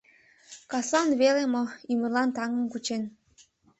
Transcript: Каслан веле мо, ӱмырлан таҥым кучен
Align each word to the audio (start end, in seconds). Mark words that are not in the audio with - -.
Каслан 0.71 1.09
веле 1.21 1.43
мо, 1.53 1.63
ӱмырлан 1.93 2.29
таҥым 2.37 2.63
кучен 2.71 3.03